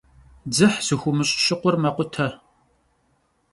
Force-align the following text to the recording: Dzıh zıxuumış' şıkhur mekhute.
Dzıh 0.51 0.75
zıxuumış' 0.85 1.35
şıkhur 1.45 1.75
mekhute. 1.83 2.27